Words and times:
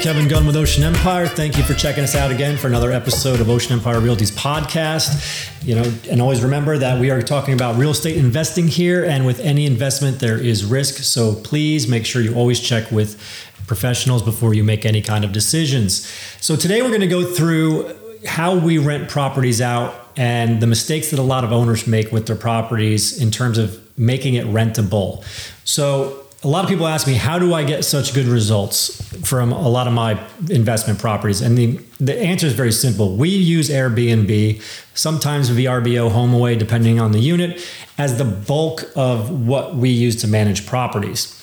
Kevin 0.00 0.28
Gunn 0.28 0.46
with 0.46 0.56
Ocean 0.56 0.82
Empire. 0.82 1.26
Thank 1.26 1.58
you 1.58 1.62
for 1.62 1.74
checking 1.74 2.02
us 2.02 2.14
out 2.14 2.30
again 2.30 2.56
for 2.56 2.68
another 2.68 2.90
episode 2.90 3.38
of 3.38 3.50
Ocean 3.50 3.74
Empire 3.74 4.00
Realty's 4.00 4.30
podcast. 4.30 5.62
You 5.62 5.74
know, 5.74 5.92
and 6.10 6.22
always 6.22 6.42
remember 6.42 6.78
that 6.78 6.98
we 6.98 7.10
are 7.10 7.20
talking 7.20 7.52
about 7.52 7.76
real 7.76 7.90
estate 7.90 8.16
investing 8.16 8.66
here, 8.66 9.04
and 9.04 9.26
with 9.26 9.40
any 9.40 9.66
investment, 9.66 10.18
there 10.18 10.38
is 10.38 10.64
risk. 10.64 11.02
So 11.02 11.34
please 11.34 11.86
make 11.86 12.06
sure 12.06 12.22
you 12.22 12.34
always 12.34 12.60
check 12.60 12.90
with 12.90 13.20
professionals 13.66 14.22
before 14.22 14.54
you 14.54 14.64
make 14.64 14.86
any 14.86 15.02
kind 15.02 15.22
of 15.22 15.32
decisions. 15.32 16.08
So 16.40 16.56
today 16.56 16.80
we're 16.80 16.88
going 16.88 17.02
to 17.02 17.06
go 17.06 17.26
through 17.26 17.94
how 18.26 18.56
we 18.56 18.78
rent 18.78 19.10
properties 19.10 19.60
out 19.60 20.12
and 20.16 20.62
the 20.62 20.66
mistakes 20.66 21.10
that 21.10 21.18
a 21.18 21.22
lot 21.22 21.44
of 21.44 21.52
owners 21.52 21.86
make 21.86 22.10
with 22.10 22.26
their 22.26 22.36
properties 22.36 23.20
in 23.20 23.30
terms 23.30 23.58
of 23.58 23.78
making 23.98 24.32
it 24.32 24.46
rentable. 24.46 25.22
So 25.64 26.24
a 26.42 26.48
lot 26.48 26.64
of 26.64 26.70
people 26.70 26.86
ask 26.86 27.06
me 27.06 27.14
how 27.14 27.38
do 27.38 27.52
i 27.52 27.62
get 27.62 27.84
such 27.84 28.14
good 28.14 28.26
results 28.26 29.00
from 29.26 29.52
a 29.52 29.68
lot 29.68 29.86
of 29.86 29.92
my 29.92 30.18
investment 30.48 30.98
properties? 30.98 31.40
And 31.40 31.56
the, 31.56 31.78
the 31.98 32.16
answer 32.18 32.46
is 32.46 32.54
very 32.54 32.72
simple. 32.72 33.16
We 33.16 33.28
use 33.28 33.68
airbnb 33.68 34.62
sometimes 34.94 35.50
vrbo 35.50 36.10
HomeAway 36.10 36.58
depending 36.58 36.98
on 36.98 37.12
the 37.12 37.20
unit 37.20 37.64
as 37.98 38.16
the 38.16 38.24
bulk 38.24 38.84
of 38.96 39.46
what 39.46 39.76
we 39.76 39.90
use 39.90 40.16
to 40.22 40.28
manage 40.28 40.66
properties. 40.66 41.36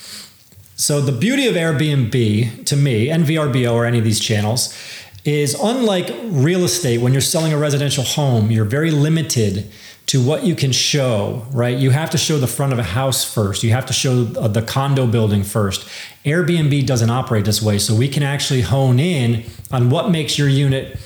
So 0.75 1.02
the 1.02 1.11
beauty 1.11 1.47
of 1.47 1.55
airbnb 1.55 2.66
to 2.66 2.75
me 2.75 3.09
and 3.09 3.23
vrbo 3.23 3.73
or 3.73 3.85
any 3.85 4.00
of 4.00 4.03
these 4.03 4.19
channels 4.19 4.75
is 5.28 5.53
unlike 5.56 6.09
real 6.23 6.64
estate 6.64 7.00
when 7.00 7.11
you're 7.11 7.22
selling 7.22 7.53
a 7.53 7.58
residential 7.58 8.03
home 8.03 8.50
you're 8.50 8.66
very 8.66 8.92
limited 8.92 9.69
to 10.08 10.23
what 10.23 10.45
you 10.45 10.56
can 10.56 10.72
show, 10.72 11.45
right? 11.52 11.78
You 11.78 11.89
have 11.89 12.09
to 12.11 12.17
show 12.17 12.38
the 12.38 12.47
front 12.47 12.72
of 12.72 12.80
a 12.80 12.84
house 12.84 13.25
first. 13.25 13.61
You 13.61 13.72
have 13.72 13.86
to 13.88 13.94
show 13.94 14.25
uh, 14.38 14.47
the 14.47 14.61
condo 14.61 15.06
building 15.06 15.44
first. 15.44 15.88
Airbnb 16.23 16.86
doesn't 16.86 17.09
operate 17.09 17.44
this 17.44 17.61
way. 17.61 17.78
So 17.78 17.94
we 17.94 18.08
can 18.08 18.23
actually 18.23 18.61
hone 18.61 19.00
in 19.00 19.44
on 19.69 19.89
what 19.89 20.09
makes 20.09 20.38
your 20.38 20.47
unit 20.47 20.97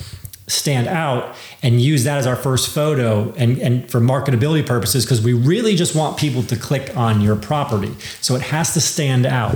stand 0.45 0.87
out 0.87 1.35
and 1.63 1.81
use 1.81 2.03
that 2.03 2.17
as 2.17 2.27
our 2.27 2.35
first 2.35 2.69
photo 2.69 3.33
and, 3.37 3.57
and 3.57 3.89
for 3.89 3.99
marketability 3.99 4.65
purposes 4.65 5.03
because 5.03 5.21
we 5.21 5.33
really 5.33 5.75
just 5.75 5.95
want 5.95 6.17
people 6.17 6.43
to 6.43 6.55
click 6.55 6.95
on 6.95 7.21
your 7.21 7.35
property. 7.35 7.91
So 8.21 8.35
it 8.35 8.41
has 8.43 8.73
to 8.75 8.81
stand 8.81 9.25
out. 9.25 9.55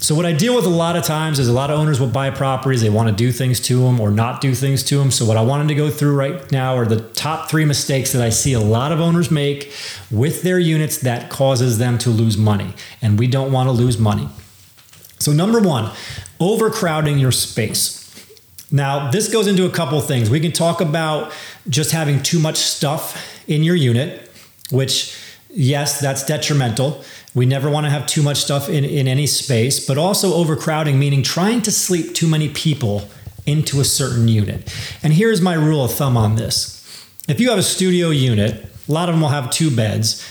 So 0.00 0.14
what 0.14 0.24
I 0.24 0.32
deal 0.32 0.54
with 0.54 0.64
a 0.64 0.70
lot 0.70 0.94
of 0.94 1.02
times 1.02 1.40
is 1.40 1.48
a 1.48 1.52
lot 1.52 1.70
of 1.70 1.78
owners 1.78 1.98
will 1.98 2.06
buy 2.06 2.30
properties, 2.30 2.80
they 2.80 2.88
want 2.88 3.08
to 3.08 3.14
do 3.14 3.32
things 3.32 3.58
to 3.62 3.82
them 3.82 4.00
or 4.00 4.12
not 4.12 4.40
do 4.40 4.54
things 4.54 4.84
to 4.84 4.96
them. 4.96 5.10
So 5.10 5.24
what 5.24 5.36
I 5.36 5.42
wanted 5.42 5.66
to 5.68 5.74
go 5.74 5.90
through 5.90 6.14
right 6.14 6.50
now 6.52 6.76
are 6.76 6.86
the 6.86 7.00
top 7.00 7.50
3 7.50 7.64
mistakes 7.64 8.12
that 8.12 8.22
I 8.22 8.30
see 8.30 8.52
a 8.52 8.60
lot 8.60 8.92
of 8.92 9.00
owners 9.00 9.30
make 9.30 9.72
with 10.08 10.42
their 10.42 10.58
units 10.58 10.98
that 10.98 11.30
causes 11.30 11.78
them 11.78 11.98
to 11.98 12.10
lose 12.10 12.36
money, 12.36 12.74
and 13.02 13.18
we 13.18 13.26
don't 13.26 13.50
want 13.50 13.66
to 13.66 13.72
lose 13.72 13.98
money. 13.98 14.28
So 15.18 15.32
number 15.32 15.60
1, 15.60 15.90
overcrowding 16.38 17.18
your 17.18 17.32
space. 17.32 17.96
Now, 18.70 19.10
this 19.10 19.30
goes 19.30 19.48
into 19.48 19.66
a 19.66 19.70
couple 19.70 20.00
things. 20.00 20.30
We 20.30 20.38
can 20.38 20.52
talk 20.52 20.80
about 20.80 21.32
just 21.68 21.90
having 21.90 22.22
too 22.22 22.38
much 22.38 22.58
stuff 22.58 23.42
in 23.48 23.64
your 23.64 23.74
unit, 23.74 24.30
which 24.70 25.16
yes, 25.58 26.00
that's 26.00 26.24
detrimental. 26.24 27.04
We 27.34 27.44
never 27.44 27.68
want 27.68 27.84
to 27.86 27.90
have 27.90 28.06
too 28.06 28.22
much 28.22 28.38
stuff 28.38 28.68
in, 28.68 28.84
in 28.84 29.08
any 29.08 29.26
space, 29.26 29.84
but 29.84 29.98
also 29.98 30.34
overcrowding, 30.34 30.98
meaning 30.98 31.22
trying 31.22 31.62
to 31.62 31.72
sleep 31.72 32.14
too 32.14 32.28
many 32.28 32.48
people 32.48 33.08
into 33.44 33.80
a 33.80 33.84
certain 33.84 34.28
unit. 34.28 34.72
And 35.02 35.12
here's 35.12 35.40
my 35.40 35.54
rule 35.54 35.84
of 35.84 35.92
thumb 35.92 36.16
on 36.16 36.36
this 36.36 36.76
if 37.28 37.40
you 37.40 37.50
have 37.50 37.58
a 37.58 37.62
studio 37.62 38.10
unit, 38.10 38.64
a 38.88 38.92
lot 38.92 39.08
of 39.08 39.14
them 39.14 39.20
will 39.20 39.28
have 39.28 39.50
two 39.50 39.74
beds. 39.74 40.24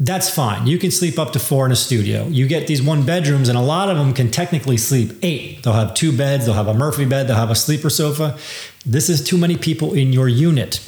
That's 0.00 0.30
fine. 0.30 0.66
You 0.66 0.78
can 0.78 0.90
sleep 0.90 1.18
up 1.18 1.34
to 1.34 1.38
four 1.38 1.66
in 1.66 1.72
a 1.72 1.76
studio. 1.76 2.26
You 2.26 2.48
get 2.48 2.66
these 2.66 2.82
one 2.82 3.04
bedrooms, 3.04 3.50
and 3.50 3.58
a 3.58 3.60
lot 3.60 3.90
of 3.90 3.98
them 3.98 4.14
can 4.14 4.30
technically 4.30 4.78
sleep 4.78 5.12
eight. 5.22 5.62
They'll 5.62 5.74
have 5.74 5.92
two 5.92 6.16
beds, 6.16 6.46
they'll 6.46 6.54
have 6.54 6.68
a 6.68 6.74
Murphy 6.74 7.04
bed, 7.04 7.28
they'll 7.28 7.36
have 7.36 7.50
a 7.50 7.54
sleeper 7.54 7.90
sofa. 7.90 8.38
This 8.86 9.08
is 9.08 9.22
too 9.22 9.36
many 9.36 9.56
people 9.56 9.92
in 9.92 10.12
your 10.12 10.28
unit. 10.28 10.80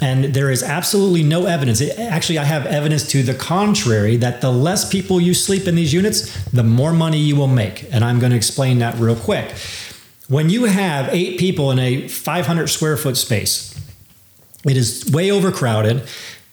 And 0.00 0.34
there 0.34 0.50
is 0.50 0.62
absolutely 0.62 1.22
no 1.22 1.46
evidence. 1.46 1.80
Actually, 1.80 2.38
I 2.38 2.44
have 2.44 2.66
evidence 2.66 3.06
to 3.10 3.22
the 3.22 3.34
contrary 3.34 4.16
that 4.16 4.40
the 4.40 4.50
less 4.50 4.90
people 4.90 5.20
you 5.20 5.34
sleep 5.34 5.68
in 5.68 5.74
these 5.74 5.92
units, 5.92 6.44
the 6.46 6.64
more 6.64 6.92
money 6.92 7.18
you 7.18 7.36
will 7.36 7.48
make. 7.48 7.84
And 7.92 8.04
I'm 8.04 8.18
going 8.18 8.30
to 8.30 8.36
explain 8.36 8.78
that 8.80 8.96
real 8.96 9.16
quick. 9.16 9.54
When 10.28 10.50
you 10.50 10.64
have 10.64 11.08
eight 11.12 11.38
people 11.38 11.70
in 11.70 11.78
a 11.78 12.08
500 12.08 12.68
square 12.68 12.96
foot 12.96 13.16
space, 13.16 13.78
it 14.64 14.76
is 14.76 15.10
way 15.12 15.30
overcrowded. 15.30 16.02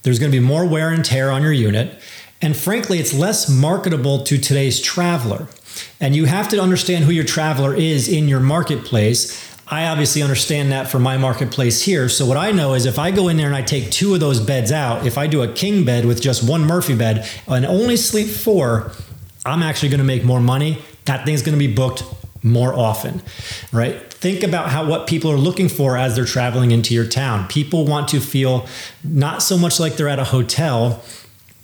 There's 0.04 0.20
going 0.20 0.32
to 0.32 0.38
be 0.38 0.46
more 0.46 0.66
wear 0.66 0.90
and 0.90 1.04
tear 1.04 1.32
on 1.32 1.42
your 1.42 1.54
unit. 1.54 2.00
And 2.42 2.56
frankly, 2.56 3.00
it's 3.00 3.14
less 3.14 3.50
marketable 3.50 4.24
to 4.24 4.38
today's 4.38 4.82
traveler. 4.82 5.48
And 6.00 6.16
you 6.16 6.26
have 6.26 6.50
to 6.50 6.62
understand 6.62 7.06
who 7.06 7.12
your 7.12 7.24
traveler 7.24 7.74
is 7.76 8.08
in 8.08 8.28
your 8.28 8.40
marketplace 8.40 9.49
I 9.72 9.86
obviously 9.86 10.24
understand 10.24 10.72
that 10.72 10.90
for 10.90 10.98
my 10.98 11.18
marketplace 11.18 11.84
here. 11.84 12.10
So 12.10 12.26
what 12.26 12.38
I 12.38 12.52
know 12.52 12.74
is 12.74 12.88
if 12.88 12.98
I 12.98 13.12
go 13.12 13.28
in 13.28 13.38
there 13.38 13.46
and 13.46 13.56
I 13.56 13.62
take 13.62 13.92
two 13.92 14.16
of 14.16 14.20
those 14.20 14.40
beds 14.40 14.72
out, 14.72 15.06
if 15.06 15.18
I 15.18 15.28
do 15.28 15.44
a 15.44 15.48
king 15.48 15.86
bed 15.86 16.06
with 16.06 16.22
just 16.22 16.48
one 16.48 16.62
Murphy 16.62 16.96
bed 16.96 17.30
and 17.48 17.66
only 17.66 17.96
sleep 17.96 18.28
four, 18.28 18.92
I'm 19.46 19.62
actually 19.62 19.90
going 19.90 20.00
to 20.00 20.06
make 20.06 20.24
more 20.24 20.40
money. 20.40 20.80
That 21.06 21.24
thing's 21.24 21.44
going 21.44 21.58
to 21.58 21.60
be 21.60 21.72
booked 21.72 22.04
more 22.42 22.74
often, 22.74 23.22
right? 23.72 24.12
Think 24.12 24.44
about 24.44 24.70
how 24.70 24.88
what 24.88 25.08
people 25.08 25.32
are 25.32 25.38
looking 25.38 25.70
for 25.70 25.98
as 25.98 26.16
they're 26.16 26.26
traveling 26.26 26.72
into 26.72 26.96
your 26.96 27.06
town. 27.06 27.48
People 27.48 27.86
want 27.86 28.08
to 28.10 28.20
feel 28.20 28.68
not 29.04 29.44
so 29.44 29.58
much 29.58 29.80
like 29.80 29.98
they're 29.98 30.10
at 30.10 30.20
a 30.20 30.26
hotel, 30.26 31.04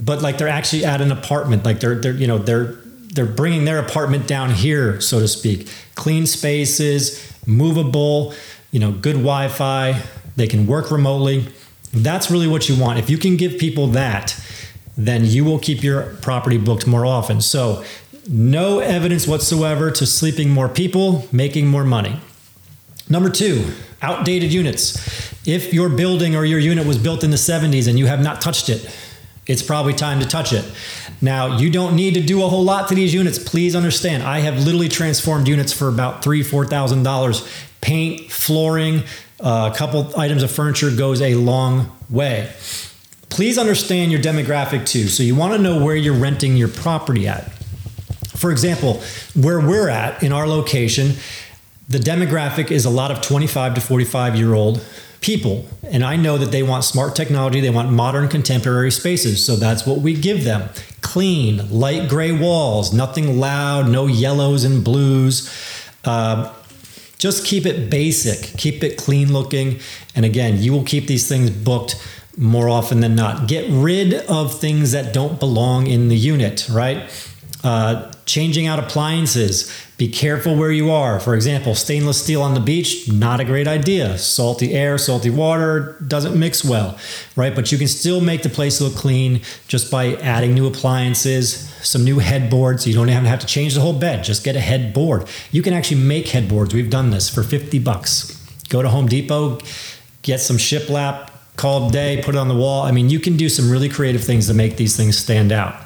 but 0.04 0.22
like 0.22 0.38
they're 0.38 0.48
actually 0.48 0.86
at 0.86 1.02
an 1.02 1.12
apartment, 1.12 1.66
like 1.66 1.80
they're 1.80 1.96
they're 1.96 2.14
you 2.14 2.28
know 2.28 2.38
they're 2.38 2.76
they're 3.16 3.26
bringing 3.26 3.66
their 3.66 3.80
apartment 3.80 4.28
down 4.28 4.52
here, 4.52 5.00
so 5.00 5.20
to 5.20 5.28
speak. 5.28 5.70
Clean 5.96 6.26
spaces, 6.26 7.34
movable, 7.46 8.34
you 8.72 8.80
know, 8.80 8.92
good 8.92 9.16
Wi-Fi, 9.16 10.02
they 10.36 10.48
can 10.48 10.68
work 10.68 10.92
remotely. 10.92 11.48
That's 11.94 12.30
really 12.30 12.48
what 12.48 12.68
you 12.68 12.80
want. 12.80 13.00
If 13.00 13.10
you 13.10 13.18
can 13.18 13.38
give 13.38 13.58
people 13.58 13.88
that, 13.88 14.40
then 14.98 15.26
you 15.26 15.46
will 15.46 15.60
keep 15.60 15.84
your 15.84 16.16
property 16.22 16.58
booked 16.58 16.88
more 16.88 17.06
often. 17.06 17.42
So, 17.42 17.84
no 18.28 18.80
evidence 18.80 19.28
whatsoever 19.28 19.92
to 19.92 20.06
sleeping 20.06 20.50
more 20.50 20.68
people, 20.68 21.28
making 21.32 21.68
more 21.68 21.84
money. 21.84 22.20
Number 23.08 23.30
two, 23.30 23.72
outdated 24.02 24.52
units. 24.52 24.98
If 25.48 25.74
your 25.74 25.90
building 25.90 26.36
or 26.36 26.44
your 26.44 26.60
unit 26.60 26.88
was 26.88 26.98
built 26.98 27.24
in 27.24 27.30
the 27.30 27.38
70s 27.38 27.88
and 27.88 28.00
you 28.00 28.08
have 28.08 28.22
not 28.22 28.42
touched 28.42 28.68
it, 28.68 28.90
it's 29.48 29.62
probably 29.62 29.94
time 29.94 30.20
to 30.20 30.26
touch 30.26 30.54
it. 30.54 30.66
Now, 31.22 31.58
you 31.58 31.70
don't 31.70 31.96
need 31.96 32.16
to 32.16 32.22
do 32.22 32.44
a 32.44 32.48
whole 32.48 32.64
lot 32.64 32.90
to 32.90 32.96
these 32.96 33.14
units. 33.14 33.38
Please 33.38 33.76
understand, 33.76 34.24
I 34.24 34.40
have 34.40 34.58
literally 34.60 34.90
transformed 34.90 35.48
units 35.48 35.72
for 35.72 35.88
about 35.88 36.24
three, 36.24 36.44
four 36.44 36.66
thousand 36.66 37.04
dollars. 37.04 37.48
Paint, 37.82 38.32
flooring, 38.32 39.04
uh, 39.40 39.70
a 39.72 39.78
couple 39.78 40.12
items 40.18 40.42
of 40.42 40.52
furniture 40.52 40.90
goes 40.90 41.22
a 41.22 41.36
long 41.36 41.96
way. 42.10 42.52
Please 43.30 43.58
understand 43.58 44.12
your 44.12 44.22
demographic 44.22 44.88
too. 44.88 45.08
So 45.08 45.22
you 45.22 45.36
want 45.36 45.54
to 45.54 45.60
know 45.60 45.84
where 45.84 45.96
you're 45.96 46.16
renting 46.16 46.56
your 46.56 46.70
property 46.70 47.28
at. 47.28 47.52
For 48.36 48.52
example, 48.52 49.02
where 49.36 49.60
we're 49.60 49.90
at 49.90 50.24
in 50.24 50.32
our 50.32 50.48
location, 50.48 51.14
the 51.88 52.00
demographic 52.00 52.72
is 52.72 52.86
a 52.86 52.90
lot 52.90 53.12
of 53.12 53.22
25 53.22 53.76
to 53.76 53.82
45 53.82 54.36
year 54.36 54.54
old 54.54 54.84
people. 55.26 55.66
And 55.82 56.04
I 56.04 56.18
know 56.18 56.38
that 56.38 56.52
they 56.52 56.62
want 56.62 56.84
smart 56.84 57.16
technology, 57.16 57.60
they 57.60 57.72
want 57.72 57.92
modern 57.92 58.28
contemporary 58.28 58.92
spaces. 58.92 59.44
So 59.44 59.56
that's 59.56 59.86
what 59.86 60.00
we 60.00 60.14
give 60.14 60.44
them 60.44 60.70
clean, 61.02 61.72
light 61.72 62.08
gray 62.08 62.32
walls, 62.32 62.94
nothing 62.94 63.40
loud, 63.40 63.90
no 63.90 64.06
yellows 64.06 64.64
and 64.64 64.84
blues. 64.84 65.52
Uh, 66.04 66.54
just 67.18 67.44
keep 67.44 67.66
it 67.66 67.90
basic, 67.90 68.56
keep 68.58 68.84
it 68.84 68.98
clean 68.98 69.34
looking. 69.34 69.80
And 70.16 70.26
again, 70.26 70.62
you 70.62 70.72
will 70.72 70.84
keep 70.84 71.08
these 71.08 71.28
things 71.28 71.50
booked 71.50 71.96
more 72.38 72.70
often 72.70 73.00
than 73.00 73.16
not. 73.16 73.48
Get 73.48 73.66
rid 73.70 74.14
of 74.14 74.60
things 74.60 74.92
that 74.92 75.12
don't 75.12 75.40
belong 75.40 75.88
in 75.88 76.10
the 76.10 76.18
unit, 76.18 76.68
right? 76.70 77.10
Uh, 77.66 78.12
changing 78.28 78.68
out 78.68 78.78
appliances. 78.78 79.74
Be 79.98 80.08
careful 80.08 80.56
where 80.56 80.72
you 80.72 80.92
are. 80.92 81.20
For 81.20 81.34
example, 81.34 81.74
stainless 81.74 82.22
steel 82.22 82.44
on 82.44 82.54
the 82.54 82.60
beach, 82.60 83.12
not 83.12 83.40
a 83.40 83.44
great 83.44 83.68
idea. 83.68 84.20
Salty 84.20 84.74
air, 84.76 85.00
salty 85.00 85.32
water 85.32 85.98
doesn't 86.08 86.40
mix 86.40 86.64
well, 86.64 86.96
right? 87.36 87.56
But 87.56 87.72
you 87.72 87.80
can 87.80 87.88
still 87.88 88.22
make 88.22 88.44
the 88.44 88.50
place 88.50 88.82
look 88.82 88.94
clean 88.94 89.42
just 89.68 89.90
by 89.90 90.14
adding 90.18 90.54
new 90.54 90.68
appliances, 90.68 91.68
some 91.84 92.04
new 92.04 92.20
headboards. 92.20 92.86
You 92.86 92.94
don't 92.94 93.10
even 93.10 93.26
have 93.26 93.40
to 93.40 93.48
change 93.48 93.74
the 93.74 93.82
whole 93.82 93.98
bed. 93.98 94.24
Just 94.24 94.44
get 94.44 94.56
a 94.56 94.60
headboard. 94.60 95.28
You 95.52 95.64
can 95.64 95.74
actually 95.74 96.02
make 96.02 96.28
headboards. 96.28 96.72
We've 96.72 96.92
done 96.92 97.10
this 97.10 97.30
for 97.30 97.42
50 97.42 97.80
bucks. 97.80 98.40
Go 98.70 98.84
to 98.84 98.90
Home 98.90 99.08
Depot, 99.08 99.58
get 100.22 100.40
some 100.40 100.58
shiplap, 100.58 101.32
call 101.56 101.90
day, 101.90 102.22
put 102.24 102.36
it 102.36 102.38
on 102.38 102.48
the 102.48 102.56
wall. 102.56 102.84
I 102.84 102.92
mean, 102.92 103.10
you 103.10 103.20
can 103.20 103.38
do 103.38 103.50
some 103.50 103.72
really 103.72 103.90
creative 103.90 104.24
things 104.24 104.46
to 104.50 104.54
make 104.54 104.78
these 104.78 104.96
things 104.96 105.18
stand 105.18 105.52
out. 105.52 105.85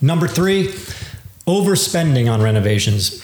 Number 0.00 0.28
three, 0.28 0.68
overspending 1.46 2.30
on 2.30 2.42
renovations. 2.42 3.22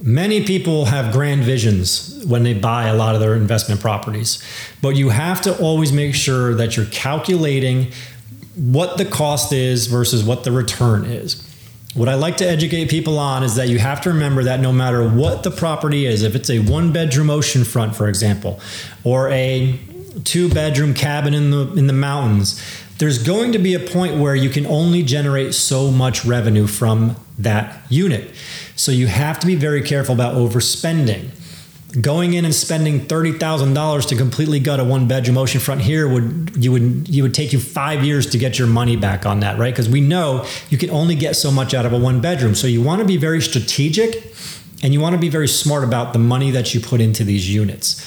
Many 0.00 0.44
people 0.44 0.86
have 0.86 1.12
grand 1.12 1.44
visions 1.44 2.24
when 2.26 2.42
they 2.42 2.52
buy 2.52 2.88
a 2.88 2.94
lot 2.94 3.14
of 3.14 3.20
their 3.20 3.34
investment 3.34 3.80
properties, 3.80 4.42
but 4.82 4.96
you 4.96 5.08
have 5.10 5.40
to 5.42 5.56
always 5.58 5.92
make 5.92 6.14
sure 6.14 6.54
that 6.54 6.76
you're 6.76 6.86
calculating 6.86 7.92
what 8.56 8.98
the 8.98 9.04
cost 9.04 9.52
is 9.52 9.86
versus 9.86 10.22
what 10.22 10.44
the 10.44 10.52
return 10.52 11.04
is. 11.06 11.42
what 11.94 12.08
I 12.08 12.14
like 12.14 12.36
to 12.38 12.48
educate 12.48 12.90
people 12.90 13.18
on 13.20 13.44
is 13.44 13.54
that 13.54 13.68
you 13.68 13.78
have 13.78 14.00
to 14.00 14.10
remember 14.10 14.42
that 14.44 14.60
no 14.60 14.72
matter 14.72 15.08
what 15.08 15.44
the 15.44 15.50
property 15.50 16.06
is, 16.06 16.22
if 16.22 16.34
it's 16.34 16.50
a 16.50 16.58
one 16.58 16.92
bedroom 16.92 17.28
oceanfront, 17.28 17.94
for 17.94 18.08
example, 18.08 18.60
or 19.04 19.30
a 19.30 19.78
two 20.24 20.48
bedroom 20.48 20.92
cabin 20.92 21.34
in 21.34 21.50
the 21.50 21.72
in 21.74 21.86
the 21.86 21.92
mountains, 21.92 22.60
there's 22.98 23.22
going 23.22 23.52
to 23.52 23.58
be 23.58 23.74
a 23.74 23.80
point 23.80 24.18
where 24.18 24.34
you 24.34 24.50
can 24.50 24.66
only 24.66 25.02
generate 25.02 25.54
so 25.54 25.90
much 25.90 26.24
revenue 26.24 26.66
from 26.66 27.16
that 27.38 27.80
unit. 27.90 28.34
So 28.76 28.92
you 28.92 29.06
have 29.06 29.40
to 29.40 29.46
be 29.46 29.54
very 29.54 29.82
careful 29.82 30.14
about 30.14 30.34
overspending 30.34 31.30
going 32.00 32.34
in 32.34 32.44
and 32.44 32.54
spending 32.54 33.06
thirty 33.06 33.32
thousand 33.32 33.74
dollars 33.74 34.06
to 34.06 34.16
completely 34.16 34.58
gut 34.58 34.80
a 34.80 34.84
one 34.84 35.06
bedroom 35.06 35.36
oceanfront 35.36 35.80
here 35.80 36.08
would 36.08 36.52
you 36.56 36.72
would 36.72 37.08
you 37.08 37.22
would 37.22 37.34
take 37.34 37.52
you 37.52 37.60
five 37.60 38.04
years 38.04 38.26
to 38.26 38.38
get 38.38 38.58
your 38.58 38.68
money 38.68 38.96
back 38.96 39.26
on 39.26 39.40
that, 39.40 39.58
right? 39.58 39.72
Because 39.72 39.88
we 39.88 40.00
know 40.00 40.46
you 40.70 40.78
can 40.78 40.90
only 40.90 41.14
get 41.14 41.36
so 41.36 41.50
much 41.50 41.74
out 41.74 41.86
of 41.86 41.92
a 41.92 41.98
one 41.98 42.20
bedroom. 42.20 42.54
So 42.54 42.66
you 42.66 42.82
want 42.82 43.00
to 43.00 43.06
be 43.06 43.16
very 43.16 43.40
strategic 43.40 44.32
and 44.82 44.92
you 44.92 45.00
want 45.00 45.14
to 45.14 45.20
be 45.20 45.28
very 45.28 45.48
smart 45.48 45.84
about 45.84 46.12
the 46.12 46.18
money 46.18 46.50
that 46.50 46.74
you 46.74 46.80
put 46.80 47.00
into 47.00 47.24
these 47.24 47.52
units. 47.52 48.04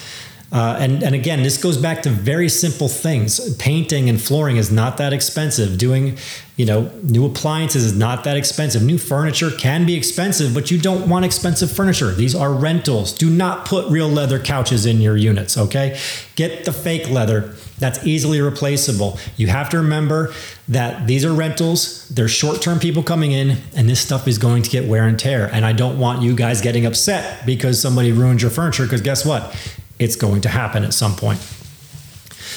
Uh, 0.50 0.78
and, 0.80 1.02
and 1.02 1.14
again, 1.14 1.42
this 1.42 1.62
goes 1.62 1.76
back 1.76 2.02
to 2.02 2.08
very 2.08 2.48
simple 2.48 2.88
things. 2.88 3.54
Painting 3.56 4.08
and 4.08 4.20
flooring 4.20 4.56
is 4.56 4.72
not 4.72 4.96
that 4.96 5.12
expensive. 5.12 5.76
Doing, 5.76 6.16
you 6.56 6.64
know, 6.64 6.90
new 7.02 7.26
appliances 7.26 7.84
is 7.84 7.94
not 7.94 8.24
that 8.24 8.36
expensive. 8.36 8.82
New 8.82 8.96
furniture 8.96 9.50
can 9.50 9.84
be 9.84 9.94
expensive, 9.94 10.54
but 10.54 10.70
you 10.70 10.78
don't 10.78 11.08
want 11.08 11.26
expensive 11.26 11.70
furniture. 11.70 12.12
These 12.12 12.34
are 12.34 12.52
rentals. 12.52 13.12
Do 13.12 13.28
not 13.28 13.66
put 13.66 13.90
real 13.90 14.08
leather 14.08 14.38
couches 14.38 14.86
in 14.86 15.02
your 15.02 15.16
units, 15.16 15.58
okay? 15.58 16.00
Get 16.34 16.64
the 16.64 16.72
fake 16.72 17.10
leather. 17.10 17.54
That's 17.78 18.04
easily 18.06 18.40
replaceable. 18.40 19.18
You 19.36 19.48
have 19.48 19.68
to 19.70 19.76
remember 19.76 20.32
that 20.66 21.06
these 21.06 21.24
are 21.24 21.32
rentals, 21.32 22.08
they're 22.08 22.26
short 22.26 22.60
term 22.60 22.78
people 22.78 23.02
coming 23.02 23.32
in, 23.32 23.58
and 23.76 23.88
this 23.88 24.00
stuff 24.00 24.26
is 24.26 24.38
going 24.38 24.62
to 24.62 24.70
get 24.70 24.88
wear 24.88 25.06
and 25.06 25.18
tear. 25.18 25.46
And 25.52 25.64
I 25.64 25.72
don't 25.72 25.98
want 25.98 26.22
you 26.22 26.34
guys 26.34 26.60
getting 26.60 26.86
upset 26.86 27.46
because 27.46 27.80
somebody 27.80 28.12
ruined 28.12 28.42
your 28.42 28.50
furniture, 28.50 28.84
because 28.84 29.02
guess 29.02 29.24
what? 29.24 29.54
It's 29.98 30.16
going 30.16 30.40
to 30.42 30.48
happen 30.48 30.84
at 30.84 30.94
some 30.94 31.16
point. 31.16 31.40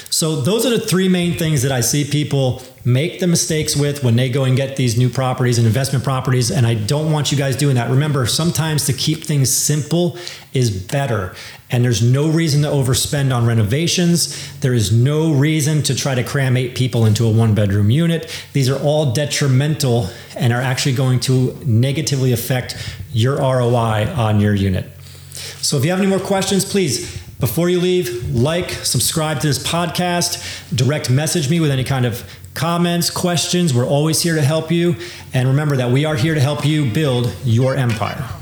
So, 0.10 0.42
those 0.42 0.66
are 0.66 0.70
the 0.70 0.80
three 0.80 1.10
main 1.10 1.38
things 1.38 1.62
that 1.64 1.72
I 1.72 1.82
see 1.82 2.04
people 2.04 2.62
make 2.84 3.20
the 3.20 3.28
mistakes 3.28 3.76
with 3.76 4.04
when 4.04 4.16
they 4.16 4.30
go 4.30 4.44
and 4.44 4.58
get 4.58 4.76
these 4.76 4.98
new 4.98 5.10
properties 5.10 5.58
and 5.58 5.68
investment 5.68 6.04
properties. 6.04 6.50
And 6.50 6.66
I 6.66 6.74
don't 6.74 7.12
want 7.12 7.32
you 7.32 7.38
guys 7.38 7.56
doing 7.56 7.76
that. 7.76 7.90
Remember, 7.90 8.26
sometimes 8.26 8.86
to 8.86 8.94
keep 8.94 9.24
things 9.24 9.52
simple 9.52 10.18
is 10.54 10.72
better. 10.72 11.36
And 11.70 11.84
there's 11.84 12.02
no 12.02 12.30
reason 12.30 12.64
to 12.64 12.68
overspend 12.68 13.36
on 13.36 13.46
renovations. 13.46 14.60
There 14.60 14.74
is 14.74 14.92
no 14.92 15.34
reason 15.34 15.84
to 15.84 15.96
try 15.96 16.16
to 16.16 16.24
cram 16.24 16.58
eight 16.58 16.76
people 16.76 17.06
into 17.06 17.26
a 17.26 17.32
one 17.32 17.54
bedroom 17.54 17.92
unit. 17.92 18.32
These 18.54 18.70
are 18.70 18.82
all 18.82 19.14
detrimental 19.14 20.10
and 20.36 20.52
are 20.52 20.62
actually 20.62 20.96
going 20.96 21.20
to 21.22 21.58
negatively 21.66 22.34
affect 22.34 22.76
your 23.12 23.38
ROI 23.38 24.12
on 24.16 24.40
your 24.40 24.56
unit. 24.56 24.90
So, 25.62 25.78
if 25.78 25.86
you 25.86 25.92
have 25.92 26.00
any 26.00 26.10
more 26.10 26.20
questions, 26.20 26.66
please 26.66 27.21
before 27.42 27.70
you 27.70 27.82
leave, 27.82 28.34
like, 28.34 28.70
subscribe 28.70 29.42
to 29.42 29.48
this 29.48 29.62
podcast, 29.62 30.74
direct 30.74 31.10
message 31.10 31.50
me 31.50 31.60
with 31.60 31.72
any 31.72 31.84
kind 31.84 32.06
of 32.06 32.24
comments, 32.54 33.10
questions. 33.10 33.74
We're 33.74 33.86
always 33.86 34.22
here 34.22 34.36
to 34.36 34.42
help 34.42 34.72
you. 34.72 34.96
And 35.34 35.50
remember 35.50 35.76
that 35.78 35.92
we 35.92 36.06
are 36.06 36.16
here 36.16 36.36
to 36.36 36.40
help 36.40 36.66
you 36.66 36.90
build 36.90 37.34
your 37.44 37.76
empire. 37.76 38.41